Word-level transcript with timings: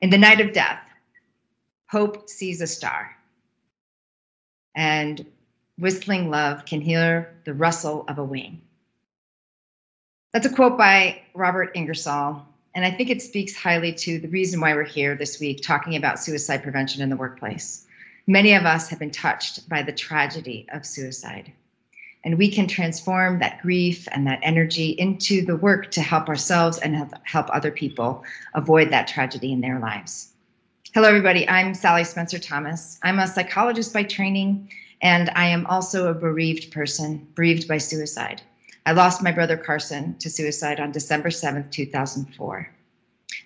In 0.00 0.10
the 0.10 0.18
night 0.18 0.40
of 0.40 0.52
death, 0.52 0.80
hope 1.86 2.28
sees 2.28 2.60
a 2.60 2.66
star. 2.66 3.16
And 4.76 5.26
whistling 5.76 6.30
love 6.30 6.64
can 6.64 6.80
hear 6.80 7.34
the 7.44 7.54
rustle 7.54 8.04
of 8.06 8.18
a 8.18 8.24
wing. 8.24 8.60
That's 10.32 10.46
a 10.46 10.54
quote 10.54 10.78
by 10.78 11.22
Robert 11.34 11.72
Ingersoll, 11.74 12.46
and 12.74 12.84
I 12.84 12.92
think 12.92 13.10
it 13.10 13.22
speaks 13.22 13.56
highly 13.56 13.92
to 13.94 14.20
the 14.20 14.28
reason 14.28 14.60
why 14.60 14.74
we're 14.74 14.84
here 14.84 15.16
this 15.16 15.40
week 15.40 15.62
talking 15.62 15.96
about 15.96 16.20
suicide 16.20 16.62
prevention 16.62 17.02
in 17.02 17.08
the 17.08 17.16
workplace. 17.16 17.86
Many 18.28 18.52
of 18.52 18.66
us 18.66 18.88
have 18.90 19.00
been 19.00 19.10
touched 19.10 19.68
by 19.68 19.82
the 19.82 19.90
tragedy 19.90 20.66
of 20.70 20.86
suicide, 20.86 21.50
and 22.28 22.36
we 22.36 22.50
can 22.50 22.66
transform 22.66 23.38
that 23.38 23.58
grief 23.62 24.06
and 24.12 24.26
that 24.26 24.38
energy 24.42 24.90
into 24.98 25.42
the 25.42 25.56
work 25.56 25.90
to 25.90 26.02
help 26.02 26.28
ourselves 26.28 26.76
and 26.76 27.10
help 27.22 27.46
other 27.54 27.70
people 27.70 28.22
avoid 28.52 28.90
that 28.90 29.08
tragedy 29.08 29.50
in 29.50 29.62
their 29.62 29.78
lives. 29.78 30.34
Hello, 30.92 31.08
everybody. 31.08 31.48
I'm 31.48 31.72
Sally 31.72 32.04
Spencer 32.04 32.38
Thomas. 32.38 33.00
I'm 33.02 33.18
a 33.18 33.26
psychologist 33.26 33.94
by 33.94 34.02
training, 34.02 34.70
and 35.00 35.30
I 35.36 35.46
am 35.46 35.64
also 35.68 36.10
a 36.10 36.14
bereaved 36.14 36.70
person, 36.70 37.26
bereaved 37.34 37.66
by 37.66 37.78
suicide. 37.78 38.42
I 38.84 38.92
lost 38.92 39.22
my 39.22 39.32
brother 39.32 39.56
Carson 39.56 40.14
to 40.18 40.28
suicide 40.28 40.80
on 40.80 40.92
December 40.92 41.30
7th, 41.30 41.70
2004. 41.70 42.70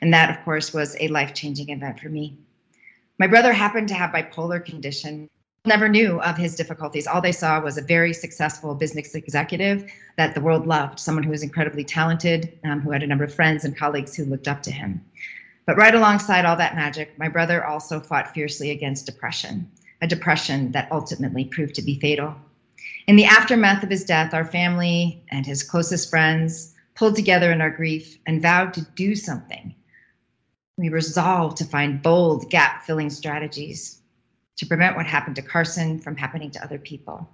And 0.00 0.12
that, 0.12 0.36
of 0.36 0.44
course, 0.44 0.74
was 0.74 0.96
a 0.98 1.06
life 1.06 1.34
changing 1.34 1.68
event 1.68 2.00
for 2.00 2.08
me. 2.08 2.36
My 3.20 3.28
brother 3.28 3.52
happened 3.52 3.86
to 3.90 3.94
have 3.94 4.10
bipolar 4.10 4.64
condition. 4.64 5.30
Never 5.64 5.88
knew 5.88 6.20
of 6.22 6.36
his 6.36 6.56
difficulties. 6.56 7.06
All 7.06 7.20
they 7.20 7.30
saw 7.30 7.60
was 7.60 7.78
a 7.78 7.82
very 7.82 8.12
successful 8.12 8.74
business 8.74 9.14
executive 9.14 9.84
that 10.16 10.34
the 10.34 10.40
world 10.40 10.66
loved, 10.66 10.98
someone 10.98 11.22
who 11.22 11.30
was 11.30 11.44
incredibly 11.44 11.84
talented, 11.84 12.50
um, 12.64 12.80
who 12.80 12.90
had 12.90 13.04
a 13.04 13.06
number 13.06 13.22
of 13.22 13.32
friends 13.32 13.64
and 13.64 13.76
colleagues 13.76 14.12
who 14.12 14.24
looked 14.24 14.48
up 14.48 14.62
to 14.62 14.72
him. 14.72 15.00
But 15.64 15.76
right 15.76 15.94
alongside 15.94 16.44
all 16.44 16.56
that 16.56 16.74
magic, 16.74 17.16
my 17.16 17.28
brother 17.28 17.64
also 17.64 18.00
fought 18.00 18.34
fiercely 18.34 18.70
against 18.70 19.06
depression, 19.06 19.68
a 20.00 20.08
depression 20.08 20.72
that 20.72 20.88
ultimately 20.90 21.44
proved 21.44 21.76
to 21.76 21.82
be 21.82 21.94
fatal. 22.00 22.34
In 23.06 23.14
the 23.14 23.24
aftermath 23.24 23.84
of 23.84 23.90
his 23.90 24.04
death, 24.04 24.34
our 24.34 24.44
family 24.44 25.22
and 25.30 25.46
his 25.46 25.62
closest 25.62 26.10
friends 26.10 26.74
pulled 26.96 27.14
together 27.14 27.52
in 27.52 27.60
our 27.60 27.70
grief 27.70 28.18
and 28.26 28.42
vowed 28.42 28.74
to 28.74 28.84
do 28.96 29.14
something. 29.14 29.72
We 30.76 30.88
resolved 30.88 31.56
to 31.58 31.64
find 31.64 32.02
bold 32.02 32.50
gap 32.50 32.82
filling 32.82 33.10
strategies 33.10 34.01
to 34.56 34.66
prevent 34.66 34.96
what 34.96 35.06
happened 35.06 35.36
to 35.36 35.42
Carson 35.42 35.98
from 35.98 36.16
happening 36.16 36.50
to 36.50 36.62
other 36.62 36.78
people. 36.78 37.28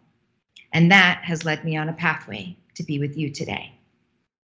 And 0.72 0.90
that 0.90 1.22
has 1.24 1.44
led 1.44 1.64
me 1.64 1.76
on 1.76 1.88
a 1.88 1.92
pathway 1.92 2.56
to 2.74 2.82
be 2.82 2.98
with 2.98 3.16
you 3.16 3.30
today. 3.30 3.72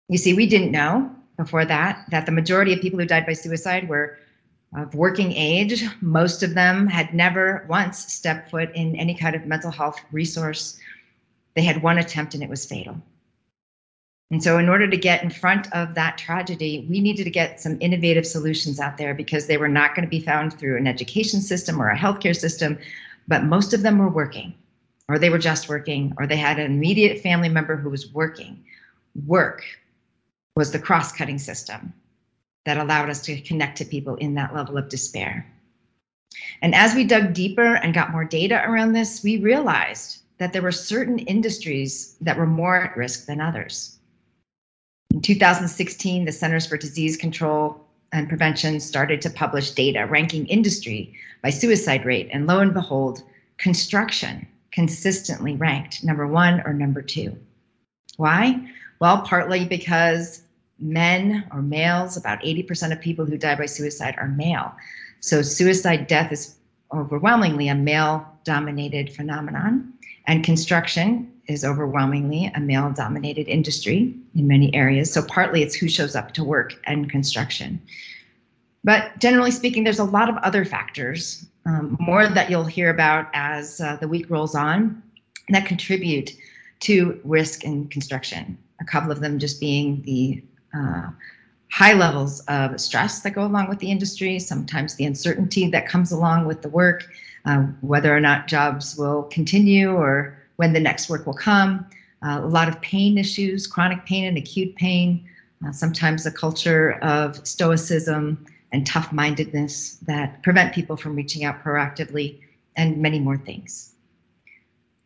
You 0.08 0.18
see, 0.18 0.34
we 0.34 0.46
didn't 0.46 0.72
know 0.72 1.14
before 1.36 1.64
that 1.64 2.04
that 2.10 2.26
the 2.26 2.32
majority 2.32 2.72
of 2.72 2.80
people 2.80 2.98
who 2.98 3.06
died 3.06 3.26
by 3.26 3.32
suicide 3.32 3.88
were 3.88 4.18
of 4.76 4.94
working 4.94 5.32
age. 5.32 5.84
Most 6.00 6.42
of 6.42 6.54
them 6.54 6.86
had 6.86 7.14
never 7.14 7.64
once 7.68 8.12
stepped 8.12 8.50
foot 8.50 8.70
in 8.74 8.96
any 8.96 9.14
kind 9.14 9.36
of 9.36 9.46
mental 9.46 9.70
health 9.70 10.00
resource 10.10 10.78
they 11.54 11.62
had 11.62 11.82
one 11.82 11.98
attempt 11.98 12.34
and 12.34 12.42
it 12.42 12.48
was 12.48 12.66
fatal. 12.66 13.00
And 14.30 14.42
so, 14.42 14.58
in 14.58 14.68
order 14.68 14.88
to 14.88 14.96
get 14.96 15.22
in 15.22 15.30
front 15.30 15.72
of 15.72 15.94
that 15.94 16.18
tragedy, 16.18 16.86
we 16.88 17.00
needed 17.00 17.24
to 17.24 17.30
get 17.30 17.60
some 17.60 17.76
innovative 17.80 18.26
solutions 18.26 18.80
out 18.80 18.96
there 18.96 19.14
because 19.14 19.46
they 19.46 19.58
were 19.58 19.68
not 19.68 19.94
going 19.94 20.06
to 20.06 20.10
be 20.10 20.20
found 20.20 20.58
through 20.58 20.76
an 20.76 20.86
education 20.86 21.40
system 21.40 21.80
or 21.80 21.90
a 21.90 21.96
healthcare 21.96 22.34
system, 22.34 22.78
but 23.28 23.44
most 23.44 23.74
of 23.74 23.82
them 23.82 23.98
were 23.98 24.08
working, 24.08 24.54
or 25.08 25.18
they 25.18 25.30
were 25.30 25.38
just 25.38 25.68
working, 25.68 26.12
or 26.18 26.26
they 26.26 26.36
had 26.36 26.58
an 26.58 26.72
immediate 26.72 27.20
family 27.20 27.48
member 27.48 27.76
who 27.76 27.90
was 27.90 28.12
working. 28.12 28.64
Work 29.26 29.62
was 30.56 30.72
the 30.72 30.78
cross 30.78 31.12
cutting 31.12 31.38
system 31.38 31.92
that 32.64 32.78
allowed 32.78 33.10
us 33.10 33.20
to 33.22 33.40
connect 33.42 33.76
to 33.78 33.84
people 33.84 34.16
in 34.16 34.34
that 34.34 34.54
level 34.54 34.78
of 34.78 34.88
despair. 34.88 35.46
And 36.62 36.74
as 36.74 36.94
we 36.94 37.04
dug 37.04 37.34
deeper 37.34 37.76
and 37.76 37.94
got 37.94 38.10
more 38.10 38.24
data 38.24 38.64
around 38.66 38.92
this, 38.92 39.22
we 39.22 39.36
realized 39.36 40.22
that 40.38 40.52
there 40.52 40.62
were 40.62 40.72
certain 40.72 41.18
industries 41.20 42.16
that 42.20 42.36
were 42.36 42.46
more 42.46 42.76
at 42.76 42.96
risk 42.96 43.26
than 43.26 43.40
others. 43.40 43.98
In 45.14 45.20
2016, 45.20 46.24
the 46.24 46.32
Centers 46.32 46.66
for 46.66 46.76
Disease 46.76 47.16
Control 47.16 47.80
and 48.10 48.28
Prevention 48.28 48.80
started 48.80 49.22
to 49.22 49.30
publish 49.30 49.70
data 49.70 50.06
ranking 50.06 50.44
industry 50.48 51.14
by 51.40 51.50
suicide 51.50 52.04
rate, 52.04 52.28
and 52.32 52.48
lo 52.48 52.58
and 52.58 52.74
behold, 52.74 53.22
construction 53.56 54.44
consistently 54.72 55.54
ranked 55.54 56.02
number 56.02 56.26
one 56.26 56.62
or 56.62 56.72
number 56.72 57.00
two. 57.00 57.38
Why? 58.16 58.68
Well, 58.98 59.22
partly 59.22 59.64
because 59.64 60.42
men 60.80 61.46
or 61.52 61.62
males, 61.62 62.16
about 62.16 62.42
80% 62.42 62.90
of 62.90 63.00
people 63.00 63.24
who 63.24 63.38
die 63.38 63.54
by 63.54 63.66
suicide 63.66 64.16
are 64.18 64.26
male. 64.26 64.74
So 65.20 65.42
suicide 65.42 66.08
death 66.08 66.32
is 66.32 66.56
overwhelmingly 66.92 67.68
a 67.68 67.76
male 67.76 68.26
dominated 68.42 69.14
phenomenon. 69.14 69.92
And 70.26 70.42
construction 70.42 71.30
is 71.46 71.64
overwhelmingly 71.64 72.50
a 72.54 72.60
male 72.60 72.90
dominated 72.90 73.48
industry 73.48 74.14
in 74.34 74.46
many 74.46 74.74
areas. 74.74 75.12
So, 75.12 75.22
partly 75.22 75.62
it's 75.62 75.74
who 75.74 75.88
shows 75.88 76.14
up 76.16 76.32
to 76.34 76.44
work 76.44 76.74
and 76.84 77.10
construction. 77.10 77.80
But 78.84 79.18
generally 79.18 79.50
speaking, 79.50 79.84
there's 79.84 79.98
a 79.98 80.04
lot 80.04 80.28
of 80.28 80.36
other 80.38 80.64
factors, 80.64 81.46
um, 81.64 81.96
more 81.98 82.28
that 82.28 82.50
you'll 82.50 82.64
hear 82.64 82.90
about 82.90 83.28
as 83.32 83.80
uh, 83.80 83.96
the 83.96 84.08
week 84.08 84.28
rolls 84.28 84.54
on, 84.54 85.02
that 85.48 85.66
contribute 85.66 86.32
to 86.80 87.20
risk 87.24 87.64
in 87.64 87.88
construction. 87.88 88.58
A 88.80 88.84
couple 88.84 89.10
of 89.10 89.20
them 89.20 89.38
just 89.38 89.58
being 89.58 90.02
the 90.02 90.42
uh, 90.76 91.10
high 91.70 91.94
levels 91.94 92.40
of 92.40 92.78
stress 92.80 93.20
that 93.20 93.30
go 93.30 93.44
along 93.44 93.68
with 93.68 93.78
the 93.78 93.90
industry, 93.90 94.38
sometimes 94.38 94.94
the 94.94 95.04
uncertainty 95.06 95.68
that 95.68 95.88
comes 95.88 96.12
along 96.12 96.46
with 96.46 96.62
the 96.62 96.68
work, 96.68 97.06
um, 97.46 97.76
whether 97.80 98.14
or 98.14 98.20
not 98.20 98.46
jobs 98.46 98.96
will 98.96 99.24
continue 99.24 99.92
or 99.92 100.38
when 100.56 100.72
the 100.72 100.80
next 100.80 101.08
work 101.08 101.26
will 101.26 101.34
come. 101.34 101.86
Uh, 102.22 102.40
a 102.42 102.46
lot 102.46 102.68
of 102.68 102.80
pain 102.80 103.18
issues, 103.18 103.66
chronic 103.66 104.04
pain 104.06 104.24
and 104.24 104.38
acute 104.38 104.74
pain, 104.76 105.28
uh, 105.66 105.72
sometimes 105.72 106.24
a 106.26 106.30
culture 106.30 106.92
of 107.02 107.46
stoicism 107.46 108.44
and 108.72 108.86
tough 108.86 109.12
mindedness 109.12 109.96
that 110.06 110.42
prevent 110.42 110.74
people 110.74 110.96
from 110.96 111.14
reaching 111.14 111.44
out 111.44 111.62
proactively, 111.62 112.40
and 112.76 112.96
many 112.98 113.20
more 113.20 113.36
things. 113.38 113.94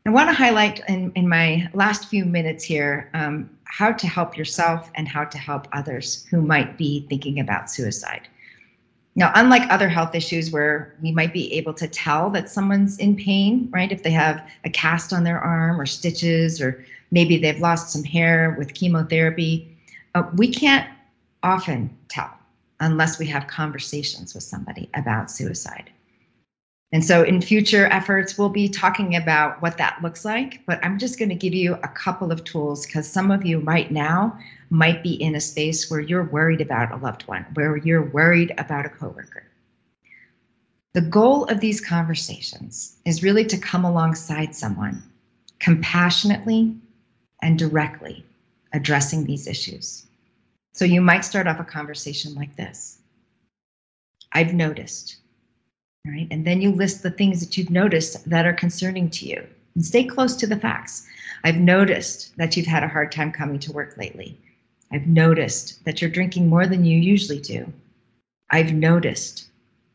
I 0.06 0.10
want 0.10 0.31
to 0.31 0.34
highlight 0.34 0.81
in, 0.88 1.12
in 1.16 1.28
my 1.28 1.69
last 1.75 2.09
few 2.09 2.25
minutes 2.25 2.65
here 2.65 3.10
um, 3.12 3.50
how 3.65 3.92
to 3.92 4.06
help 4.06 4.38
yourself 4.38 4.91
and 4.94 5.06
how 5.06 5.25
to 5.25 5.36
help 5.36 5.69
others 5.72 6.26
who 6.30 6.41
might 6.41 6.78
be 6.78 7.04
thinking 7.10 7.41
about 7.41 7.70
suicide. 7.70 8.26
Now, 9.18 9.32
unlike 9.34 9.68
other 9.68 9.88
health 9.88 10.14
issues 10.14 10.52
where 10.52 10.94
we 11.02 11.10
might 11.10 11.32
be 11.32 11.52
able 11.52 11.74
to 11.74 11.88
tell 11.88 12.30
that 12.30 12.48
someone's 12.48 12.96
in 12.98 13.16
pain, 13.16 13.68
right? 13.72 13.90
If 13.90 14.04
they 14.04 14.12
have 14.12 14.40
a 14.62 14.70
cast 14.70 15.12
on 15.12 15.24
their 15.24 15.40
arm 15.40 15.80
or 15.80 15.86
stitches, 15.86 16.60
or 16.60 16.84
maybe 17.10 17.36
they've 17.36 17.58
lost 17.58 17.90
some 17.90 18.04
hair 18.04 18.54
with 18.56 18.74
chemotherapy, 18.74 19.76
uh, 20.14 20.22
we 20.36 20.52
can't 20.52 20.88
often 21.42 21.90
tell 22.08 22.30
unless 22.78 23.18
we 23.18 23.26
have 23.26 23.48
conversations 23.48 24.34
with 24.34 24.44
somebody 24.44 24.88
about 24.94 25.32
suicide. 25.32 25.90
And 26.93 27.04
so 27.04 27.22
in 27.22 27.43
future 27.43 27.87
efforts, 27.87 28.38
we'll 28.38 28.49
be 28.49 28.69
talking 28.69 29.15
about 29.15 29.60
what 29.60 29.76
that 29.76 30.03
looks 30.03 30.25
like. 30.25 30.65
But 30.65 30.82
I'm 30.82 30.99
just 30.99 31.19
going 31.19 31.28
to 31.28 31.34
give 31.34 31.53
you 31.53 31.75
a 31.75 31.88
couple 31.88 32.32
of 32.32 32.44
tools 32.44 32.87
because 32.87 33.06
some 33.06 33.31
of 33.31 33.44
you 33.44 33.59
right 33.60 33.91
now 33.91 34.38
might 34.71 35.03
be 35.03 35.12
in 35.15 35.34
a 35.34 35.41
space 35.41 35.91
where 35.91 36.00
you're 36.00 36.25
worried 36.25 36.62
about 36.62 36.93
a 36.93 36.97
loved 36.97 37.22
one, 37.28 37.44
where 37.54 37.77
you're 37.77 38.10
worried 38.10 38.54
about 38.56 38.87
a 38.87 38.91
coworker. 38.91 39.44
The 40.94 41.03
goal 41.03 41.44
of 41.44 41.60
these 41.60 41.81
conversations 41.81 42.97
is 43.04 43.22
really 43.22 43.44
to 43.44 43.59
come 43.59 43.84
alongside 43.84 44.54
someone 44.54 45.03
compassionately 45.59 46.75
and 47.43 47.59
directly 47.59 48.25
addressing 48.72 49.25
these 49.25 49.47
issues. 49.47 50.06
So 50.72 50.84
you 50.84 51.00
might 51.00 51.25
start 51.25 51.47
off 51.47 51.60
a 51.60 51.65
conversation 51.65 52.34
like 52.34 52.56
this 52.56 52.98
I've 54.32 54.54
noticed 54.54 55.16
right? 56.06 56.28
And 56.30 56.47
then 56.47 56.60
you 56.60 56.71
list 56.72 57.03
the 57.03 57.10
things 57.10 57.41
that 57.41 57.56
you've 57.56 57.71
noticed 57.71 58.28
that 58.28 58.47
are 58.47 58.53
concerning 58.53 59.10
to 59.10 59.27
you 59.27 59.47
and 59.74 59.84
stay 59.84 60.04
close 60.04 60.36
to 60.36 60.47
the 60.47 60.56
facts. 60.56 61.06
I've 61.45 61.59
noticed 61.59 62.36
that 62.36 62.56
you've 62.56 62.66
had 62.66 62.83
a 62.83 62.89
hard 62.89 63.12
time 63.12 63.33
coming 63.33 63.59
to 63.60 63.72
work 63.72 63.97
lately. 63.97 64.39
I've 64.92 65.06
noticed 65.06 65.84
that 65.84 66.00
you're 66.00 66.10
drinking 66.10 66.48
more 66.48 66.66
than 66.66 66.84
you 66.84 66.98
usually 66.98 67.41
do. 67.41 67.71
I've 68.50 68.72
noticed 68.72 69.48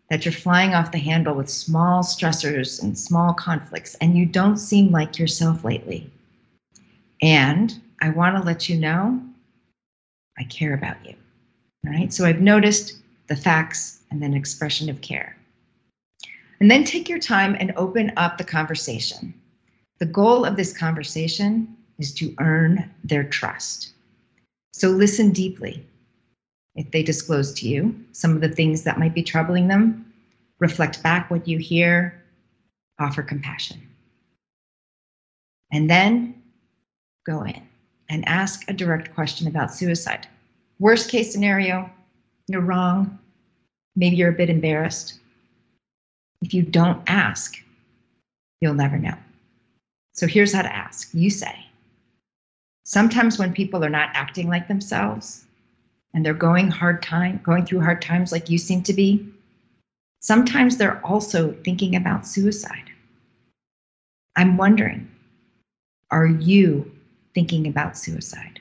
that 0.09 0.25
you're 0.25 0.31
flying 0.31 0.73
off 0.75 0.91
the 0.91 0.99
handle 0.99 1.33
with 1.33 1.49
small 1.49 2.03
stressors 2.03 2.81
and 2.81 2.97
small 2.97 3.33
conflicts, 3.33 3.95
and 3.95 4.15
you 4.17 4.25
don't 4.25 4.57
seem 4.57 4.91
like 4.91 5.17
yourself 5.17 5.63
lately. 5.63 6.11
And 7.21 7.81
I 8.01 8.09
want 8.09 8.35
to 8.35 8.43
let 8.43 8.69
you 8.69 8.77
know 8.77 9.21
I 10.37 10.43
care 10.43 10.73
about 10.73 11.03
you. 11.05 11.15
All 11.85 11.91
right. 11.91 12.13
So 12.13 12.25
I've 12.25 12.41
noticed 12.41 12.99
the 13.27 13.35
facts 13.35 14.01
and 14.11 14.21
then 14.21 14.33
expression 14.33 14.89
of 14.89 15.01
care. 15.01 15.35
And 16.63 16.71
then 16.71 16.85
take 16.85 17.09
your 17.09 17.19
time 17.19 17.57
and 17.59 17.73
open 17.75 18.13
up 18.15 18.37
the 18.37 18.45
conversation. 18.45 19.33
The 19.99 20.05
goal 20.05 20.45
of 20.45 20.55
this 20.55 20.71
conversation 20.71 21.75
is 21.99 22.13
to 22.13 22.33
earn 22.39 22.89
their 23.03 23.25
trust. 23.25 23.91
So 24.71 24.87
listen 24.87 25.31
deeply. 25.31 25.85
if 26.75 26.89
they 26.91 27.03
disclose 27.03 27.53
to 27.55 27.67
you 27.67 27.93
some 28.13 28.33
of 28.33 28.39
the 28.39 28.47
things 28.47 28.83
that 28.83 28.97
might 28.97 29.13
be 29.13 29.23
troubling 29.23 29.67
them, 29.67 30.05
reflect 30.59 31.03
back 31.03 31.29
what 31.29 31.49
you 31.49 31.57
hear, 31.57 32.23
offer 32.97 33.21
compassion. 33.21 33.81
And 35.73 35.89
then 35.89 36.41
go 37.25 37.43
in 37.43 37.61
and 38.09 38.25
ask 38.25 38.69
a 38.69 38.73
direct 38.73 39.13
question 39.13 39.47
about 39.47 39.73
suicide. 39.73 40.27
Worst 40.79 41.11
case 41.11 41.29
scenario, 41.29 41.91
you're 42.47 42.61
wrong. 42.61 43.19
Maybe 43.97 44.15
you're 44.15 44.29
a 44.29 44.33
bit 44.33 44.49
embarrassed. 44.49 45.19
If 46.43 46.53
you 46.53 46.61
don't 46.61 47.01
ask, 47.07 47.63
you'll 48.59 48.73
never 48.73 48.97
know. 48.97 49.15
So 50.11 50.27
here's 50.27 50.53
how 50.53 50.61
to 50.61 50.75
ask. 50.75 51.09
You 51.13 51.29
say, 51.29 51.67
sometimes 52.83 53.39
when 53.39 53.53
people 53.53 53.83
are 53.83 53.89
not 53.89 54.09
acting 54.13 54.49
like 54.49 54.67
themselves 54.67 55.45
and 56.13 56.25
they're 56.25 56.33
going 56.33 56.69
hard 56.69 57.01
time, 57.01 57.39
going 57.43 57.65
through 57.65 57.79
hard 57.79 58.01
times 58.01 58.33
like 58.33 58.49
you 58.49 58.57
seem 58.57 58.83
to 58.83 58.93
be, 58.93 59.25
sometimes 60.19 60.75
they're 60.75 60.99
also 61.05 61.53
thinking 61.63 61.95
about 61.95 62.27
suicide. 62.27 62.91
I'm 64.35 64.57
wondering, 64.57 65.09
are 66.11 66.27
you 66.27 66.91
thinking 67.33 67.67
about 67.67 67.97
suicide? 67.97 68.59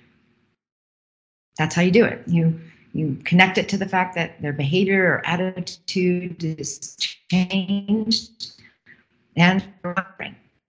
That's 1.58 1.74
how 1.74 1.82
you 1.82 1.90
do 1.90 2.04
it. 2.04 2.22
You 2.28 2.60
you 2.94 3.18
connect 3.24 3.58
it 3.58 3.68
to 3.70 3.78
the 3.78 3.88
fact 3.88 4.14
that 4.16 4.40
their 4.42 4.52
behavior 4.52 5.04
or 5.04 5.26
attitude 5.26 6.44
is 6.44 6.96
changed 7.30 8.52
and 9.36 9.66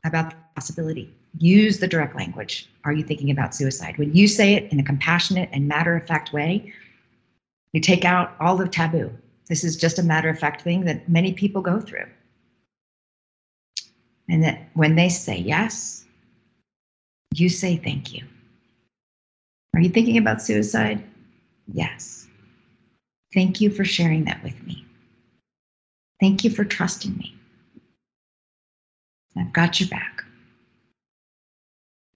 about 0.05 0.29
the 0.29 0.35
possibility. 0.55 1.13
Use 1.39 1.79
the 1.79 1.87
direct 1.87 2.15
language. 2.15 2.69
Are 2.85 2.93
you 2.93 3.03
thinking 3.03 3.31
about 3.31 3.55
suicide? 3.55 3.97
When 3.97 4.13
you 4.13 4.27
say 4.27 4.53
it 4.53 4.71
in 4.71 4.79
a 4.79 4.83
compassionate 4.83 5.49
and 5.51 5.67
matter 5.67 5.95
of 5.95 6.07
fact 6.07 6.31
way, 6.31 6.71
you 7.73 7.81
take 7.81 8.05
out 8.05 8.35
all 8.39 8.55
the 8.55 8.67
taboo. 8.67 9.11
This 9.49 9.63
is 9.63 9.75
just 9.75 9.99
a 9.99 10.03
matter 10.03 10.29
of 10.29 10.39
fact 10.39 10.61
thing 10.61 10.85
that 10.85 11.09
many 11.09 11.33
people 11.33 11.61
go 11.61 11.79
through. 11.81 12.05
And 14.29 14.43
that 14.43 14.69
when 14.73 14.95
they 14.95 15.09
say 15.09 15.37
yes, 15.37 16.05
you 17.35 17.49
say 17.49 17.75
thank 17.75 18.13
you. 18.13 18.23
Are 19.73 19.81
you 19.81 19.89
thinking 19.89 20.17
about 20.17 20.41
suicide? 20.41 21.03
Yes. 21.71 22.27
Thank 23.33 23.61
you 23.61 23.69
for 23.69 23.85
sharing 23.85 24.25
that 24.25 24.43
with 24.43 24.61
me. 24.65 24.85
Thank 26.19 26.43
you 26.43 26.49
for 26.49 26.63
trusting 26.63 27.17
me. 27.17 27.35
I've 29.35 29.53
got 29.53 29.79
your 29.79 29.89
back. 29.89 30.23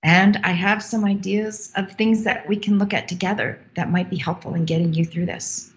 And 0.03 0.39
I 0.44 0.51
have 0.51 0.83
some 0.83 1.03
ideas 1.03 1.71
of 1.75 1.91
things 1.91 2.23
that 2.23 2.47
we 2.47 2.55
can 2.55 2.77
look 2.77 2.94
at 2.94 3.07
together 3.07 3.59
that 3.75 3.89
might 3.89 4.09
be 4.09 4.15
helpful 4.15 4.53
in 4.53 4.65
getting 4.65 4.94
you 4.94 5.03
through 5.03 5.25
this. 5.25 5.71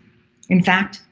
In 0.49 0.63
fact, 0.63 1.03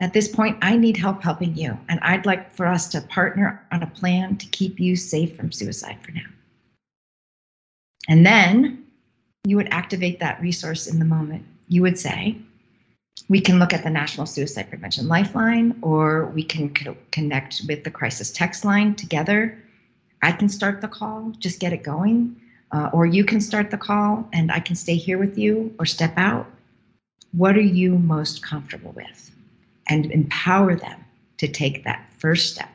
at 0.00 0.12
this 0.12 0.28
point, 0.28 0.58
I 0.62 0.76
need 0.76 0.96
help 0.96 1.22
helping 1.22 1.56
you, 1.56 1.78
and 1.88 1.98
I'd 2.02 2.26
like 2.26 2.50
for 2.50 2.66
us 2.66 2.86
to 2.88 3.00
partner 3.00 3.58
on 3.72 3.82
a 3.82 3.86
plan 3.86 4.36
to 4.36 4.46
keep 4.46 4.78
you 4.78 4.94
safe 4.94 5.34
from 5.34 5.50
suicide 5.50 5.98
for 6.02 6.12
now. 6.12 6.26
And 8.08 8.24
then 8.24 8.78
you 9.44 9.56
would 9.56 9.68
activate 9.70 10.20
that 10.20 10.40
resource 10.40 10.86
in 10.86 10.98
the 10.98 11.04
moment. 11.04 11.44
You 11.68 11.82
would 11.82 11.98
say, 11.98 12.36
we 13.28 13.40
can 13.40 13.58
look 13.58 13.72
at 13.72 13.82
the 13.82 13.90
National 13.90 14.26
Suicide 14.26 14.68
Prevention 14.68 15.08
Lifeline, 15.08 15.76
or 15.82 16.26
we 16.26 16.42
can 16.42 16.72
co- 16.72 16.96
connect 17.10 17.62
with 17.66 17.82
the 17.82 17.90
crisis 17.90 18.30
text 18.30 18.64
line 18.64 18.94
together. 18.94 19.58
I 20.22 20.32
can 20.32 20.48
start 20.48 20.80
the 20.80 20.88
call, 20.88 21.32
just 21.38 21.60
get 21.60 21.72
it 21.72 21.82
going, 21.82 22.36
uh, 22.72 22.88
or 22.92 23.06
you 23.06 23.24
can 23.24 23.40
start 23.40 23.70
the 23.70 23.76
call 23.76 24.28
and 24.32 24.52
I 24.52 24.60
can 24.60 24.76
stay 24.76 24.96
here 24.96 25.18
with 25.18 25.36
you 25.36 25.74
or 25.78 25.86
step 25.86 26.12
out. 26.16 26.48
What 27.32 27.56
are 27.56 27.60
you 27.60 27.98
most 27.98 28.42
comfortable 28.42 28.92
with? 28.92 29.30
And 29.88 30.10
empower 30.10 30.76
them 30.76 31.04
to 31.38 31.48
take 31.48 31.84
that 31.84 32.04
first 32.18 32.52
step 32.54 32.70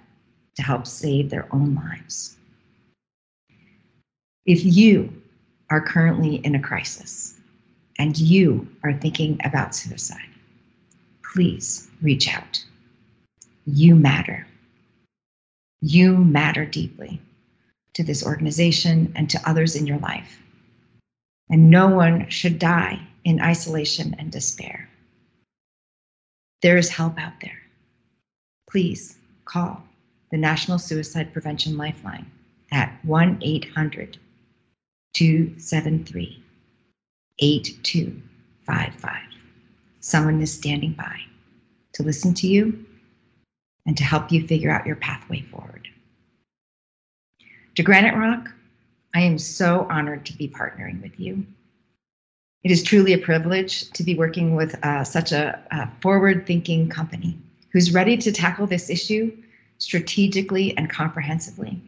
to 0.56 0.64
help 0.64 0.86
save 0.86 1.30
their 1.30 1.48
own 1.52 1.76
lives. 1.76 2.38
If 4.46 4.66
you 4.66 5.14
are 5.70 5.82
currently 5.82 6.36
in 6.36 6.56
a 6.56 6.60
crisis 6.60 7.41
and 8.02 8.18
you 8.18 8.68
are 8.84 8.94
thinking 8.94 9.40
about 9.44 9.76
suicide, 9.76 10.28
please 11.32 11.88
reach 12.02 12.34
out. 12.34 12.66
You 13.68 13.96
matter. 13.96 14.48
You 15.82 16.18
matter 16.18 16.66
deeply 16.66 17.22
to 17.94 18.04
this 18.04 18.26
organization 18.26 19.14
and 19.16 19.30
to 19.30 19.40
others 19.48 19.76
in 19.76 19.86
your 19.86 20.00
life. 20.00 20.42
And 21.52 21.70
no 21.70 21.90
one 21.90 22.28
should 22.28 22.58
die 22.58 23.00
in 23.24 23.40
isolation 23.40 24.16
and 24.18 24.32
despair. 24.32 24.90
There 26.64 26.78
is 26.78 26.90
help 26.90 27.20
out 27.20 27.40
there. 27.40 27.62
Please 28.68 29.20
call 29.46 29.84
the 30.32 30.38
National 30.38 30.80
Suicide 30.80 31.32
Prevention 31.34 31.78
Lifeline 31.78 32.26
at 32.72 32.98
1 33.06 33.38
800 33.44 34.18
273 35.14 36.41
8255. 37.42 39.18
Someone 40.00 40.42
is 40.42 40.54
standing 40.54 40.94
by 40.94 41.20
to 41.94 42.04
listen 42.04 42.34
to 42.36 42.48
you 42.48 42.86
and 43.86 43.98
to 43.98 44.04
help 44.04 44.32
you 44.32 44.48
figure 44.48 44.72
out 44.72 44.86
your 44.86 44.96
pathway 44.96 45.42
forward. 45.42 45.88
To 47.76 47.84
Granite 47.84 48.16
Rock, 48.16 48.52
I 49.16 49.22
am 49.22 49.38
so 49.38 49.88
honored 49.90 50.26
to 50.26 50.38
be 50.38 50.48
partnering 50.48 51.02
with 51.02 51.20
you. 51.20 51.46
It 52.64 52.72
is 52.72 52.84
truly 52.84 53.14
a 53.14 53.18
privilege 53.18 53.90
to 53.92 54.04
be 54.04 54.16
working 54.16 54.56
with 54.56 54.78
uh, 54.86 55.04
such 55.04 55.32
a, 55.32 55.60
a 55.72 55.90
forward 56.00 56.46
thinking 56.46 56.88
company 56.90 57.38
who's 57.72 57.94
ready 57.94 58.18
to 58.18 58.32
tackle 58.32 58.68
this 58.68 58.90
issue 58.90 59.36
strategically 59.80 60.78
and 60.78 60.90
comprehensively. 60.90 61.82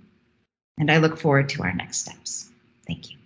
And 0.80 0.90
I 0.90 0.98
look 0.98 1.18
forward 1.18 1.48
to 1.50 1.64
our 1.64 1.74
next 1.74 2.00
steps. 2.00 2.50
Thank 2.88 3.12
you. 3.12 3.18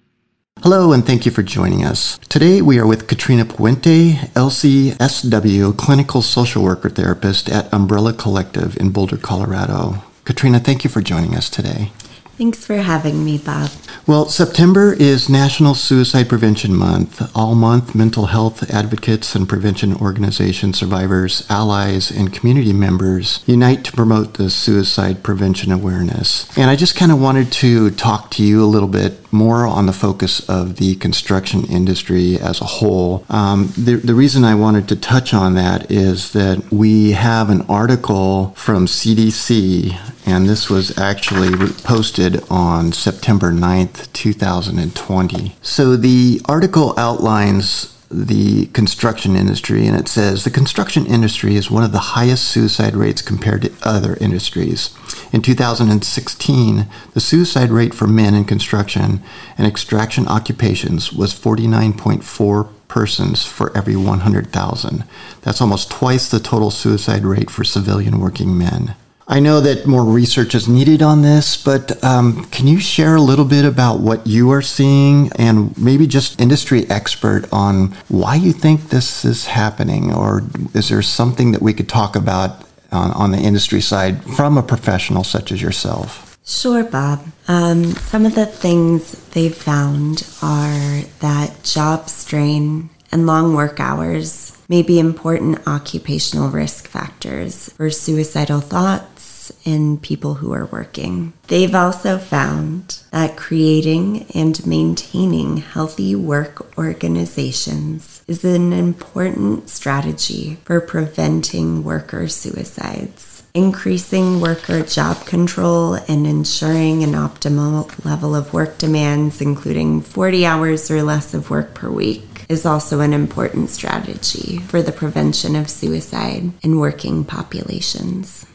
Hello, 0.70 0.92
and 0.92 1.06
thank 1.06 1.26
you 1.26 1.32
for 1.32 1.44
joining 1.44 1.86
us. 1.86 2.18
Today 2.28 2.62
we 2.62 2.78
are 2.78 2.86
with 2.86 3.08
Katrina 3.08 3.46
Puente, 3.46 4.16
LCSW, 4.36 5.78
clinical 5.78 6.22
social 6.22 6.62
worker 6.62 6.90
therapist 6.90 7.48
at 7.48 7.74
Umbrella 7.74 8.12
Collective 8.12 8.76
in 8.76 8.90
Boulder, 8.90 9.16
Colorado. 9.16 10.04
Katrina, 10.26 10.60
thank 10.60 10.84
you 10.84 10.90
for 10.90 11.00
joining 11.00 11.36
us 11.36 11.50
today. 11.50 11.94
Thanks 12.38 12.64
for 12.64 12.76
having 12.76 13.26
me, 13.26 13.40
Bob. 13.40 13.72
Well, 14.06 14.30
September 14.30 14.94
is 14.94 15.28
National 15.28 15.74
Suicide 15.74 16.30
Prevention 16.30 16.76
Month. 16.76 17.36
All 17.36 17.56
month, 17.56 17.96
mental 17.96 18.28
health 18.28 18.70
advocates 18.70 19.34
and 19.34 19.50
prevention 19.50 19.96
organizations, 19.96 20.78
survivors, 20.78 21.48
allies, 21.50 22.12
and 22.12 22.32
community 22.32 22.74
members 22.74 23.44
unite 23.48 23.84
to 23.86 23.92
promote 23.92 24.36
the 24.36 24.52
suicide 24.52 25.24
prevention 25.24 25.72
awareness. 25.72 26.48
And 26.56 26.70
I 26.70 26.76
just 26.76 26.96
kind 26.96 27.12
of 27.12 27.20
wanted 27.20 27.52
to 27.54 27.90
talk 27.90 28.30
to 28.32 28.44
you 28.44 28.64
a 28.64 28.70
little 28.70 28.88
bit 28.88 29.16
more 29.34 29.66
on 29.66 29.88
the 29.88 29.94
focus 29.94 30.48
of 30.48 30.76
the 30.76 30.96
construction 30.96 31.66
industry 31.66 32.38
as 32.38 32.62
a 32.62 32.66
whole. 32.66 33.26
Um, 33.30 33.74
the, 33.76 33.96
the 33.96 34.14
reason 34.14 34.44
I 34.44 34.54
wanted 34.54 34.88
to 34.90 34.96
touch 34.96 35.34
on 35.34 35.56
that 35.56 35.90
is 35.92 36.34
that 36.34 36.72
we 36.72 37.14
have 37.14 37.50
an 37.50 37.64
article 37.64 38.54
from 38.56 38.86
CDC, 38.86 39.98
and 40.28 40.50
this 40.50 40.70
was 40.70 40.98
actually 40.98 41.56
posted 41.84 42.44
on 42.50 42.92
September 42.92 43.54
9th, 43.54 44.12
2020. 44.12 45.56
So 45.62 45.96
the 45.96 46.42
article 46.46 46.94
outlines 47.00 47.98
the 48.12 48.66
construction 48.68 49.38
industry, 49.38 49.88
and 49.88 49.98
it 49.98 50.10
says 50.10 50.44
the 50.44 50.50
construction 50.50 51.06
industry 51.06 51.56
is 51.56 51.72
one 51.72 51.84
of 51.84 51.94
the 51.94 52.12
highest 52.18 52.44
suicide 52.44 52.94
rates 52.94 53.22
compared 53.22 53.62
to 53.62 53.74
other 53.84 54.18
industries. 54.18 54.94
In 55.32 55.42
2016, 55.42 56.88
the 57.14 57.22
suicide 57.22 57.70
rate 57.70 57.94
for 57.94 58.06
men 58.06 58.36
in 58.36 58.44
construction 58.44 59.22
and 59.58 59.66
extraction 59.66 60.28
occupations 60.28 61.14
was 61.14 61.34
49.4 61.34 62.70
persons 62.90 63.46
for 63.46 63.76
every 63.78 63.96
100,000. 63.96 65.04
That's 65.42 65.62
almost 65.62 65.90
twice 65.90 66.30
the 66.30 66.40
total 66.40 66.70
suicide 66.70 67.24
rate 67.24 67.50
for 67.50 67.64
civilian 67.64 68.20
working 68.20 68.58
men. 68.58 68.96
I 69.30 69.42
know 69.42 69.60
that 69.60 69.86
more 69.86 70.06
research 70.06 70.56
is 70.56 70.70
needed 70.70 71.02
on 71.02 71.22
this, 71.22 71.62
but 71.62 72.02
um, 72.02 72.46
can 72.46 72.66
you 72.66 72.80
share 72.80 73.16
a 73.16 73.22
little 73.22 73.44
bit 73.44 73.66
about 73.66 74.00
what 74.00 74.26
you 74.26 74.52
are 74.52 74.62
seeing 74.62 75.34
and 75.34 75.78
maybe 75.78 76.08
just 76.08 76.40
industry 76.40 76.90
expert 76.90 77.44
on 77.52 77.88
why 78.08 78.36
you 78.36 78.54
think 78.54 78.90
this 78.90 79.26
is 79.26 79.48
happening? 79.48 80.14
Or 80.14 80.44
is 80.74 80.88
there 80.88 81.02
something 81.02 81.52
that 81.52 81.62
we 81.62 81.74
could 81.74 81.90
talk 81.90 82.16
about 82.16 82.64
on, 82.94 83.12
on 83.12 83.32
the 83.32 83.38
industry 83.40 83.82
side 83.82 84.24
from 84.24 84.58
a 84.58 84.64
professional 84.64 85.26
such 85.26 85.52
as 85.52 85.62
yourself? 85.62 86.38
Sure, 86.46 86.86
Bob. 86.86 87.26
Um, 87.50 87.84
some 87.84 88.26
of 88.26 88.34
the 88.34 88.46
things 88.46 89.12
they've 89.32 89.54
found 89.54 90.26
are 90.42 91.02
that 91.20 91.66
job 91.66 92.08
strain 92.08 92.90
and 93.12 93.26
long 93.28 93.56
work 93.56 93.82
hours 93.82 94.58
may 94.70 94.82
be 94.82 95.00
important 95.00 95.66
occupational 95.68 96.50
risk 96.50 96.88
factors 96.88 97.70
for 97.74 97.90
suicidal 97.90 98.60
thoughts 98.60 99.17
in 99.66 99.98
people 99.98 100.36
who 100.36 100.54
are 100.54 100.66
working. 100.66 101.34
They've 101.48 101.76
also 101.76 102.18
found 102.18 103.00
that 103.12 103.38
creating 103.38 104.26
and 104.34 104.66
maintaining 104.66 105.58
healthy 105.58 106.16
work 106.16 106.78
organizations 106.78 108.24
is 108.28 108.44
an 108.44 108.74
important 108.74 109.70
strategy 109.70 110.58
for 110.66 110.82
preventing 110.82 111.84
worker 111.84 112.28
suicides. 112.28 113.44
Increasing 113.54 114.40
worker 114.40 114.84
job 114.84 115.26
control 115.26 115.96
and 115.96 116.28
ensuring 116.28 117.04
an 117.04 117.14
optimal 117.14 118.06
level 118.06 118.36
of 118.36 118.54
work 118.54 118.78
demands, 118.78 119.42
including 119.42 120.02
40 120.02 120.46
hours 120.46 120.92
or 120.92 121.02
less 121.02 121.34
of 121.34 121.50
work 121.50 121.74
per 121.74 121.90
week, 121.90 122.46
is 122.50 122.66
also 122.66 123.00
an 123.00 123.14
important 123.14 123.70
strategy 123.70 124.60
for 124.60 124.82
the 124.82 124.92
prevention 124.92 125.56
of 125.56 125.70
suicide 125.70 126.52
in 126.62 126.80
working 126.80 127.24
populations. 127.24 128.46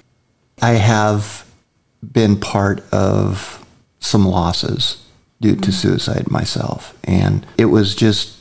I 0.60 0.72
have 0.72 1.46
been 2.02 2.38
part 2.38 2.82
of 2.92 3.64
some 4.00 4.26
losses 4.26 5.04
due 5.40 5.54
to 5.56 5.60
mm-hmm. 5.60 5.70
suicide 5.70 6.30
myself, 6.30 6.96
and 7.04 7.46
it 7.56 7.66
was 7.66 7.94
just 7.94 8.38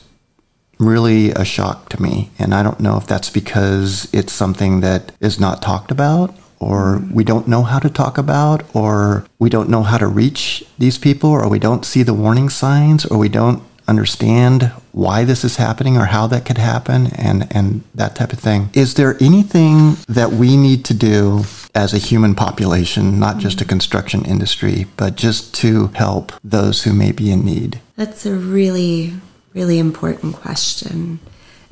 really 0.78 1.30
a 1.30 1.44
shock 1.44 1.88
to 1.90 2.02
me. 2.02 2.30
And 2.38 2.54
I 2.54 2.62
don't 2.62 2.80
know 2.80 2.96
if 2.96 3.06
that's 3.06 3.30
because 3.30 4.12
it's 4.12 4.32
something 4.32 4.80
that 4.80 5.12
is 5.20 5.38
not 5.38 5.62
talked 5.62 5.90
about 5.90 6.34
or 6.62 6.98
mm-hmm. 6.98 7.12
we 7.12 7.24
don't 7.24 7.48
know 7.48 7.62
how 7.62 7.80
to 7.80 7.90
talk 7.90 8.16
about, 8.16 8.62
or 8.74 9.26
we 9.38 9.50
don't 9.50 9.68
know 9.68 9.82
how 9.82 9.98
to 9.98 10.06
reach 10.06 10.64
these 10.78 10.96
people, 10.96 11.30
or 11.30 11.48
we 11.48 11.58
don't 11.58 11.84
see 11.84 12.04
the 12.04 12.14
warning 12.14 12.48
signs, 12.48 13.04
or 13.04 13.18
we 13.18 13.28
don't 13.28 13.62
understand 13.88 14.72
why 14.92 15.24
this 15.24 15.44
is 15.44 15.56
happening 15.56 15.96
or 15.96 16.06
how 16.06 16.26
that 16.26 16.44
could 16.44 16.58
happen 16.58 17.08
and, 17.16 17.46
and 17.54 17.82
that 17.94 18.14
type 18.14 18.32
of 18.32 18.38
thing. 18.38 18.70
Is 18.74 18.94
there 18.94 19.16
anything 19.20 19.96
that 20.08 20.32
we 20.32 20.56
need 20.56 20.84
to 20.86 20.94
do 20.94 21.44
as 21.74 21.94
a 21.94 21.98
human 21.98 22.34
population, 22.34 23.18
not 23.18 23.38
just 23.38 23.60
a 23.60 23.64
construction 23.64 24.24
industry, 24.24 24.86
but 24.96 25.16
just 25.16 25.54
to 25.54 25.88
help 25.88 26.32
those 26.44 26.82
who 26.82 26.92
may 26.92 27.12
be 27.12 27.30
in 27.30 27.44
need? 27.44 27.80
That's 27.96 28.26
a 28.26 28.34
really, 28.34 29.14
really 29.54 29.78
important 29.78 30.36
question. 30.36 31.18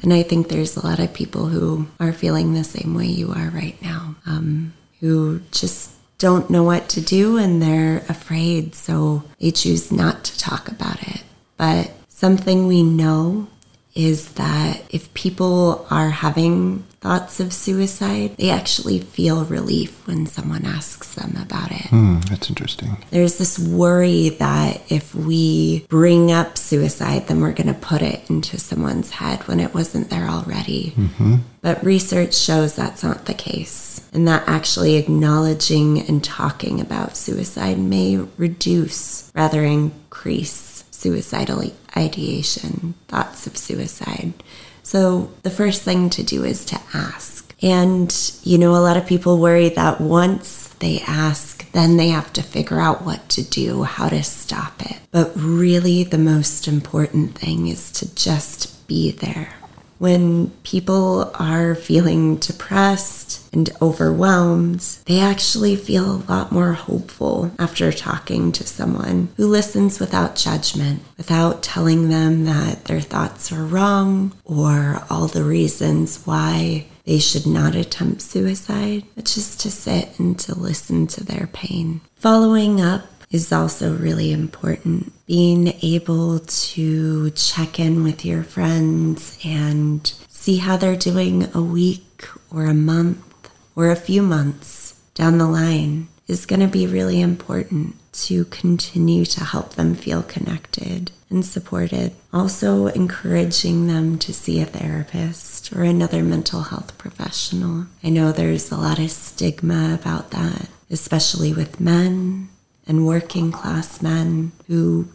And 0.02 0.12
I 0.12 0.22
think 0.22 0.48
there's 0.48 0.76
a 0.76 0.86
lot 0.86 0.98
of 0.98 1.12
people 1.12 1.46
who 1.46 1.86
are 1.98 2.12
feeling 2.12 2.54
the 2.54 2.64
same 2.64 2.94
way 2.94 3.06
you 3.06 3.32
are 3.32 3.50
right 3.50 3.80
now, 3.82 4.16
um, 4.26 4.72
who 5.00 5.40
just 5.50 5.90
don't 6.18 6.50
know 6.50 6.62
what 6.62 6.88
to 6.90 7.00
do 7.00 7.36
and 7.36 7.60
they're 7.62 7.98
afraid, 8.08 8.74
so 8.74 9.22
they 9.38 9.50
choose 9.50 9.90
not 9.90 10.24
to 10.24 10.38
talk 10.38 10.68
about 10.68 11.02
it. 11.02 11.22
But 11.56 11.90
something 12.20 12.66
we 12.66 12.82
know 12.82 13.48
is 13.94 14.34
that 14.34 14.82
if 14.90 15.12
people 15.14 15.86
are 15.90 16.10
having 16.10 16.84
thoughts 17.00 17.40
of 17.40 17.50
suicide, 17.50 18.36
they 18.36 18.50
actually 18.50 18.98
feel 18.98 19.46
relief 19.46 20.06
when 20.06 20.26
someone 20.26 20.66
asks 20.66 21.14
them 21.14 21.34
about 21.40 21.72
it. 21.72 21.86
Hmm, 21.86 22.20
that's 22.28 22.50
interesting. 22.50 22.98
There's 23.10 23.38
this 23.38 23.58
worry 23.58 24.28
that 24.38 24.82
if 24.92 25.14
we 25.14 25.86
bring 25.88 26.30
up 26.30 26.58
suicide, 26.58 27.26
then 27.26 27.40
we're 27.40 27.54
going 27.54 27.74
to 27.74 27.80
put 27.80 28.02
it 28.02 28.28
into 28.28 28.58
someone's 28.58 29.10
head 29.10 29.48
when 29.48 29.58
it 29.58 29.74
wasn't 29.74 30.10
there 30.10 30.28
already. 30.28 30.92
Mm-hmm. 30.96 31.36
But 31.62 31.82
research 31.82 32.34
shows 32.34 32.76
that's 32.76 33.02
not 33.02 33.24
the 33.24 33.34
case, 33.34 34.06
and 34.12 34.28
that 34.28 34.44
actually 34.46 34.96
acknowledging 34.96 36.06
and 36.06 36.22
talking 36.22 36.82
about 36.82 37.16
suicide 37.16 37.78
may 37.78 38.18
reduce 38.36 39.32
rather 39.34 39.64
increase 39.64 40.69
suicidal 41.00 41.72
ideation, 41.96 42.94
thoughts 43.08 43.46
of 43.46 43.56
suicide. 43.56 44.34
So 44.82 45.30
the 45.42 45.50
first 45.50 45.82
thing 45.82 46.10
to 46.10 46.22
do 46.22 46.44
is 46.44 46.64
to 46.66 46.80
ask. 46.92 47.54
And, 47.62 48.14
you 48.42 48.58
know, 48.58 48.72
a 48.72 48.84
lot 48.84 48.96
of 48.96 49.06
people 49.06 49.38
worry 49.38 49.70
that 49.70 50.00
once 50.00 50.68
they 50.78 51.00
ask, 51.06 51.70
then 51.72 51.96
they 51.96 52.08
have 52.08 52.32
to 52.34 52.42
figure 52.42 52.80
out 52.80 53.04
what 53.04 53.28
to 53.30 53.42
do, 53.42 53.82
how 53.82 54.08
to 54.08 54.22
stop 54.22 54.80
it. 54.82 54.98
But 55.10 55.32
really, 55.36 56.04
the 56.04 56.18
most 56.18 56.68
important 56.68 57.38
thing 57.38 57.68
is 57.68 57.90
to 57.92 58.14
just 58.14 58.86
be 58.86 59.10
there. 59.10 59.54
When 60.00 60.48
people 60.62 61.30
are 61.34 61.74
feeling 61.74 62.36
depressed 62.36 63.46
and 63.52 63.68
overwhelmed, 63.82 64.80
they 65.04 65.20
actually 65.20 65.76
feel 65.76 66.10
a 66.10 66.24
lot 66.26 66.50
more 66.50 66.72
hopeful 66.72 67.50
after 67.58 67.92
talking 67.92 68.50
to 68.52 68.66
someone 68.66 69.28
who 69.36 69.46
listens 69.46 70.00
without 70.00 70.36
judgment, 70.36 71.02
without 71.18 71.62
telling 71.62 72.08
them 72.08 72.46
that 72.46 72.86
their 72.86 73.02
thoughts 73.02 73.52
are 73.52 73.62
wrong 73.62 74.32
or 74.46 75.04
all 75.10 75.26
the 75.26 75.44
reasons 75.44 76.24
why 76.24 76.86
they 77.04 77.18
should 77.18 77.46
not 77.46 77.74
attempt 77.74 78.22
suicide, 78.22 79.04
but 79.14 79.26
just 79.26 79.60
to 79.60 79.70
sit 79.70 80.18
and 80.18 80.38
to 80.38 80.58
listen 80.58 81.08
to 81.08 81.22
their 81.22 81.50
pain. 81.52 82.00
Following 82.16 82.80
up 82.80 83.02
is 83.30 83.52
also 83.52 83.96
really 83.96 84.32
important. 84.32 85.12
Being 85.26 85.68
able 85.82 86.40
to 86.40 87.30
check 87.30 87.78
in 87.78 88.02
with 88.02 88.24
your 88.24 88.42
friends 88.42 89.38
and 89.44 90.06
see 90.28 90.56
how 90.56 90.76
they're 90.76 90.96
doing 90.96 91.48
a 91.54 91.62
week 91.62 92.26
or 92.50 92.64
a 92.64 92.74
month 92.74 93.50
or 93.76 93.90
a 93.90 93.96
few 93.96 94.22
months 94.22 95.00
down 95.14 95.38
the 95.38 95.46
line 95.46 96.08
is 96.26 96.46
going 96.46 96.60
to 96.60 96.68
be 96.68 96.86
really 96.86 97.20
important 97.20 97.96
to 98.12 98.44
continue 98.46 99.24
to 99.24 99.44
help 99.44 99.74
them 99.74 99.94
feel 99.94 100.22
connected 100.22 101.12
and 101.28 101.44
supported. 101.44 102.12
Also, 102.32 102.88
encouraging 102.88 103.86
them 103.86 104.18
to 104.18 104.32
see 104.32 104.60
a 104.60 104.66
therapist 104.66 105.72
or 105.72 105.82
another 105.82 106.24
mental 106.24 106.62
health 106.62 106.96
professional. 106.98 107.86
I 108.02 108.08
know 108.08 108.32
there's 108.32 108.72
a 108.72 108.76
lot 108.76 108.98
of 108.98 109.10
stigma 109.12 109.94
about 109.94 110.32
that, 110.32 110.68
especially 110.90 111.52
with 111.52 111.80
men 111.80 112.48
and 112.90 113.06
working 113.06 113.52
class 113.52 114.02
men 114.02 114.50
who, 114.66 115.06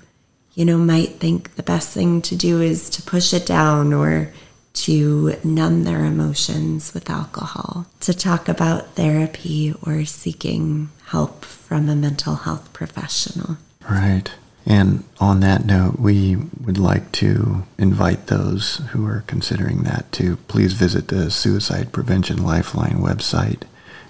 you 0.54 0.64
know, 0.64 0.78
might 0.78 1.20
think 1.20 1.56
the 1.56 1.64
best 1.64 1.90
thing 1.90 2.22
to 2.22 2.34
do 2.34 2.62
is 2.62 2.90
to 2.90 3.02
push 3.02 3.34
it 3.34 3.46
down 3.46 3.92
or 3.92 4.32
to 4.72 5.36
numb 5.44 5.84
their 5.84 6.06
emotions 6.06 6.94
with 6.94 7.10
alcohol, 7.10 7.86
to 8.00 8.14
talk 8.14 8.48
about 8.48 8.96
therapy 8.96 9.74
or 9.86 10.06
seeking 10.06 10.88
help 11.08 11.44
from 11.44 11.90
a 11.90 11.96
mental 11.98 12.36
health 12.36 12.72
professional. 12.72 13.58
Right. 13.90 14.32
And 14.66 15.04
on 15.20 15.42
that 15.42 15.66
note, 15.66 16.00
we 16.00 16.38
would 16.38 16.78
like 16.78 17.12
to 17.14 17.66
invite 17.78 18.28
those 18.28 18.78
who 18.92 19.06
are 19.06 19.26
considering 19.28 19.84
that 19.84 20.14
to 20.14 20.38
please 20.48 20.72
visit 20.72 21.10
the 21.10 21.30
Suicide 21.30 21.92
Prevention 21.92 22.42
Lifeline 22.42 23.00
website, 23.00 23.64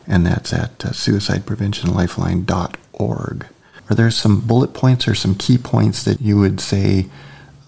and 0.06 0.24
that's 0.24 0.54
at 0.54 0.86
uh, 0.86 0.90
suicidepreventionlifeline.org. 0.90 3.48
Are 3.90 3.96
there 3.96 4.12
some 4.12 4.42
bullet 4.42 4.74
points 4.74 5.08
or 5.08 5.16
some 5.16 5.36
key 5.36 5.58
points 5.58 6.04
that 6.04 6.22
you 6.22 6.40
would 6.40 6.60
say 6.60 7.06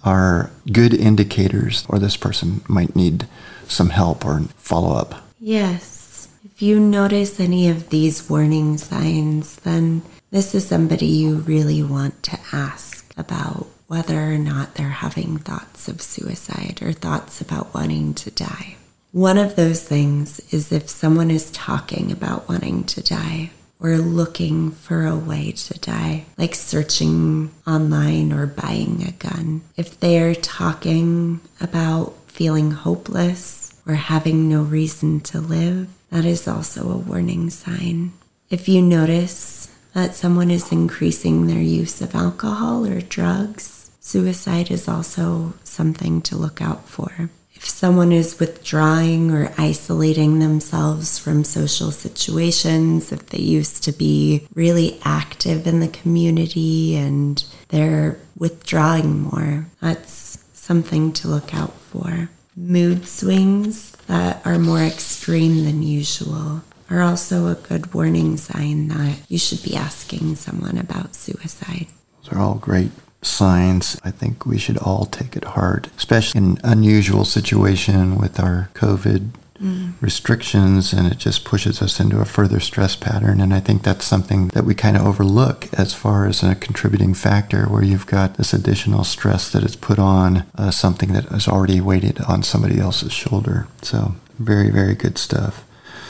are 0.04 0.52
good 0.72 0.94
indicators 0.94 1.86
or 1.90 2.00
this 2.00 2.18
person 2.18 2.62
might 2.68 2.96
need 2.96 3.28
some 3.68 3.90
help 3.90 4.26
or 4.26 4.42
follow 4.58 4.96
up? 4.96 5.24
Yes. 5.40 6.30
If 6.46 6.62
you 6.62 6.80
notice 6.80 7.40
any 7.40 7.70
of 7.70 7.90
these 7.90 8.30
warning 8.30 8.78
signs, 8.78 9.58
then 9.58 10.02
this 10.32 10.56
is 10.56 10.68
somebody 10.68 11.06
you 11.06 11.36
really 11.38 11.84
want 11.84 12.24
to 12.24 12.40
ask 12.52 13.14
about 13.18 13.68
whether 13.88 14.34
or 14.34 14.38
not 14.38 14.76
they're 14.76 14.90
having 14.90 15.38
thoughts 15.38 15.88
of 15.88 16.02
suicide 16.02 16.80
or 16.82 16.94
thoughts 16.94 17.42
about 17.42 17.74
wanting 17.74 18.14
to 18.16 18.32
die. 18.32 18.76
One 19.12 19.38
of 19.38 19.56
those 19.56 19.84
things 19.84 20.42
is 20.52 20.72
if 20.72 20.90
someone 20.90 21.32
is 21.32 21.52
talking 21.52 22.12
about 22.12 22.50
wanting 22.50 22.84
to 22.86 23.02
die 23.02 23.52
or 23.80 23.98
looking 23.98 24.72
for 24.72 25.06
a 25.06 25.16
way 25.16 25.52
to 25.52 25.80
die, 25.80 26.26
like 26.38 26.56
searching 26.56 27.52
online 27.66 28.34
or 28.34 28.48
buying 28.48 29.04
a 29.04 29.12
gun. 29.12 29.62
If 29.76 30.00
they 30.00 30.20
are 30.20 30.36
talking 30.36 31.40
about 31.62 32.16
feeling 32.28 32.72
hopeless 32.72 33.80
or 33.88 33.96
having 33.96 34.50
no 34.50 34.64
reason 34.64 35.20
to 35.22 35.40
live, 35.40 35.88
that 36.10 36.26
is 36.26 36.48
also 36.48 36.92
a 36.92 36.98
warning 36.98 37.50
sign. 37.50 38.14
If 38.50 38.68
you 38.68 38.82
notice 38.82 39.70
that 39.94 40.16
someone 40.16 40.52
is 40.52 40.72
increasing 40.72 41.48
their 41.48 41.62
use 41.62 42.02
of 42.02 42.16
alcohol 42.16 42.86
or 42.86 43.02
drugs, 43.02 43.92
suicide 44.00 44.72
is 44.72 44.88
also 44.88 45.54
something 45.64 46.22
to 46.22 46.38
look 46.38 46.62
out 46.62 46.88
for. 46.88 47.30
If 47.58 47.68
someone 47.68 48.12
is 48.12 48.40
withdrawing 48.40 49.32
or 49.32 49.52
isolating 49.58 50.38
themselves 50.38 51.18
from 51.18 51.44
social 51.44 51.90
situations, 51.90 53.12
if 53.12 53.26
they 53.30 53.40
used 53.40 53.84
to 53.86 53.92
be 53.92 54.48
really 54.54 55.00
active 55.04 55.66
in 55.66 55.80
the 55.80 55.88
community 55.88 56.96
and 56.96 57.44
they're 57.70 58.20
withdrawing 58.38 59.24
more, 59.24 59.66
that's 59.82 60.38
something 60.54 61.12
to 61.14 61.28
look 61.28 61.56
out 61.56 61.74
for. 61.74 62.30
Mood 62.56 63.08
swings 63.08 63.94
that 64.06 64.46
are 64.46 64.60
more 64.60 64.84
extreme 64.84 65.66
than 65.66 65.82
usual 65.82 66.62
are 66.92 67.02
also 67.02 67.48
a 67.48 67.56
good 67.56 67.92
warning 67.92 68.38
sign 68.38 68.88
that 68.90 69.18
you 69.30 69.40
should 69.40 69.64
be 69.64 69.76
asking 69.76 70.36
someone 70.36 70.78
about 70.78 71.16
suicide. 71.16 71.88
Those 72.22 72.34
are 72.34 72.40
all 72.40 72.56
great 72.56 72.92
signs. 73.28 74.00
I 74.04 74.12
think 74.12 74.46
we 74.46 74.58
should 74.58 74.78
all 74.78 75.06
take 75.06 75.36
it 75.36 75.44
hard, 75.44 75.90
especially 75.98 76.40
in 76.40 76.52
an 76.52 76.60
unusual 76.64 77.26
situation 77.26 78.18
with 78.18 78.40
our 78.40 78.70
COVID 78.74 79.30
mm. 79.62 79.94
restrictions 80.02 80.94
and 80.94 81.12
it 81.12 81.18
just 81.18 81.46
pushes 81.46 81.82
us 81.82 82.00
into 82.00 82.20
a 82.20 82.26
further 82.26 82.60
stress 82.60 82.96
pattern. 82.96 83.42
And 83.42 83.54
I 83.54 83.60
think 83.60 83.84
that's 83.84 84.06
something 84.06 84.48
that 84.50 84.66
we 84.66 84.76
kind 84.76 84.98
of 84.98 85.06
overlook 85.06 85.68
as 85.74 85.94
far 85.94 86.28
as 86.28 86.44
a 86.44 86.56
contributing 86.56 87.14
factor 87.14 87.66
where 87.66 87.84
you've 87.84 88.08
got 88.08 88.36
this 88.36 88.54
additional 88.54 89.04
stress 89.04 89.52
that 89.52 89.64
is 89.64 89.76
put 89.76 90.00
on 90.00 90.46
uh, 90.56 90.72
something 90.72 91.14
that 91.14 91.26
is 91.32 91.48
already 91.48 91.82
weighted 91.82 92.22
on 92.22 92.44
somebody 92.44 92.80
else's 92.80 93.14
shoulder. 93.14 93.68
So, 93.82 94.16
very, 94.40 94.70
very 94.70 94.94
good 94.94 95.18
stuff. 95.18 95.67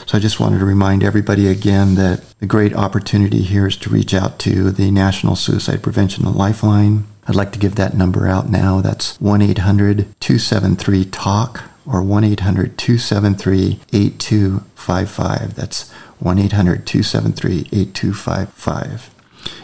So 0.08 0.16
I 0.16 0.22
just 0.22 0.40
wanted 0.40 0.60
to 0.60 0.64
remind 0.64 1.04
everybody 1.04 1.48
again 1.48 1.96
that 1.96 2.22
the 2.38 2.46
great 2.46 2.74
opportunity 2.74 3.42
here 3.42 3.66
is 3.66 3.76
to 3.76 3.90
reach 3.90 4.14
out 4.14 4.38
to 4.38 4.70
the 4.70 4.90
National 4.90 5.36
Suicide 5.36 5.82
Prevention 5.82 6.24
Lifeline. 6.32 7.04
I'd 7.26 7.34
like 7.34 7.52
to 7.52 7.58
give 7.58 7.74
that 7.74 7.94
number 7.94 8.26
out 8.26 8.48
now. 8.48 8.80
That's 8.80 9.20
1 9.20 9.42
800 9.42 10.06
273 10.18 11.04
TALK 11.04 11.62
or 11.84 12.02
1 12.02 12.24
800 12.24 12.78
273 12.78 13.80
8255. 13.92 15.54
That's 15.54 15.90
1 16.20 16.38
800 16.38 16.86
273 16.86 17.68
8255. 17.70 19.10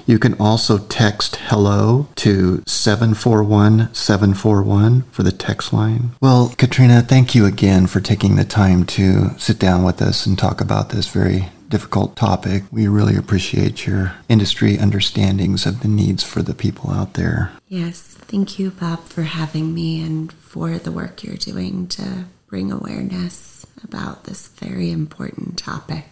You 0.07 0.19
can 0.19 0.35
also 0.35 0.79
text 0.79 1.37
hello 1.37 2.09
to 2.17 2.63
741 2.67 3.95
741 3.95 5.03
for 5.11 5.23
the 5.23 5.33
text 5.33 5.73
line. 5.73 6.11
Well, 6.21 6.55
Katrina, 6.59 7.03
thank 7.03 7.35
you 7.35 7.47
again 7.47 7.87
for 7.87 8.01
taking 8.01 8.37
the 8.37 8.45
time 8.45 8.85
to 8.87 9.31
sit 9.39 9.59
down 9.59 9.85
with 9.85 10.03
us 10.03 10.27
and 10.27 10.39
talk 10.39 10.61
about 10.61 10.91
this 10.91 11.09
very 11.09 11.49
difficult 11.69 12.15
topic. 12.17 12.63
We 12.71 12.87
really 12.87 13.17
appreciate 13.17 13.87
your 13.87 14.15
industry 14.29 14.77
understandings 14.79 15.67
of 15.67 15.81
the 15.81 15.89
needs 15.89 16.23
for 16.23 16.43
the 16.43 16.55
people 16.55 16.91
out 16.91 17.15
there. 17.15 17.51
Yes, 17.69 18.01
thank 18.01 18.59
you, 18.59 18.71
Bob, 18.71 19.01
for 19.05 19.23
having 19.23 19.75
me 19.75 20.03
and 20.03 20.33
for 20.33 20.79
the 20.79 20.93
work 20.93 21.25
you're 21.25 21.37
doing 21.37 21.89
to 21.89 22.27
bring 22.47 22.71
awareness 22.71 23.67
about 23.83 24.25
this 24.25 24.49
very 24.49 24.91
important 24.91 25.59
topic. 25.59 26.05